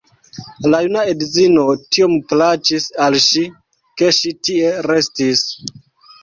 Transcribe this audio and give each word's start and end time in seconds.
La 0.69 0.77
juna 0.85 1.01
edzino 1.09 1.65
tiom 1.95 2.15
plaĉis 2.33 2.87
al 3.09 3.19
ŝi, 3.27 3.45
ke 4.01 4.11
ŝi 4.21 4.33
tie 4.49 4.73
restis. 4.89 5.45